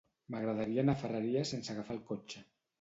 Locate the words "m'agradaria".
0.35-0.85